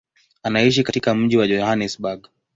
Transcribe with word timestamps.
Anaishi 0.43 0.83
katika 0.83 1.15
mji 1.15 1.37
wa 1.37 1.47
Johannesburg. 1.47 2.27